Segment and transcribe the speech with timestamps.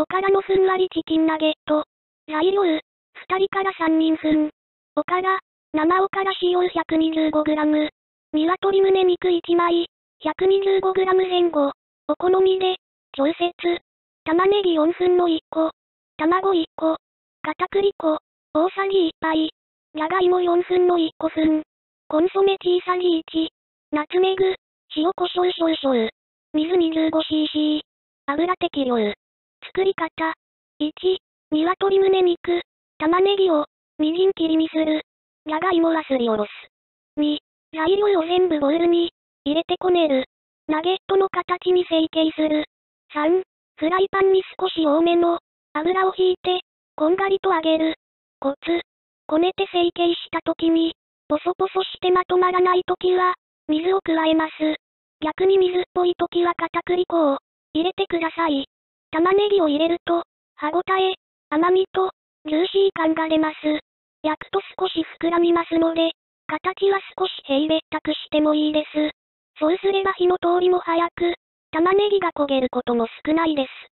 [0.00, 1.84] おからのふんわりチキンナゲット。
[2.26, 2.80] 材料、2
[3.36, 4.48] 人から3人分。
[4.96, 5.38] おから、
[5.74, 7.90] 生おから使用 125g。
[8.32, 9.90] 鶏胸肉1枚、
[10.24, 11.72] 125g 前後。
[12.08, 12.76] お好みで、
[13.12, 13.52] 調節。
[14.24, 15.70] 玉ねぎ4分の1個。
[16.16, 16.96] 卵1個。
[17.42, 18.16] 片栗粉、
[18.54, 19.50] 大さじ1杯。
[19.94, 21.62] じゃがいも4分の1個分。
[22.08, 23.48] コンソメ小さじ1。
[23.92, 24.54] ナツメグ、
[24.96, 26.08] 塩コショウ少々。
[26.54, 27.82] 水 25cc。
[28.28, 28.96] 油適量。
[29.66, 30.08] 作り方。
[30.80, 30.92] 1、
[31.52, 32.62] 鶏胸肉、
[32.98, 33.66] 玉ねぎを、
[33.98, 35.02] みじん切りにする。
[35.46, 36.50] じゃがいもはすりおろす。
[37.20, 37.38] 2、
[37.72, 39.12] 材料を全部ボウルに、
[39.44, 40.24] 入れてこねる。
[40.66, 42.64] ナゲットの形に成形する。
[43.14, 43.42] 3、
[43.76, 45.40] フライパンに少し多めの、
[45.74, 46.60] 油を引いて、
[46.96, 47.96] こんがりと揚げる。
[48.40, 48.80] コツ。
[49.26, 50.94] こねて成形した時に、
[51.28, 53.34] ポソポソしてまとまらない時は、
[53.68, 54.52] 水を加えます。
[55.20, 57.38] 逆に水っぽい時は片栗粉を
[57.74, 58.66] 入れてください。
[59.12, 60.22] 玉ねぎを入れると、
[60.54, 61.14] 歯ごたえ、
[61.50, 62.12] 甘みと、
[62.46, 63.56] ジューシー感が出ます。
[64.22, 66.12] 焼くと少し膨らみますので、
[66.46, 69.10] 形は少し平べったくしてもいいです。
[69.58, 71.34] そうすれば火の通りも早く、
[71.72, 73.89] 玉ねぎが焦げることも少ないです。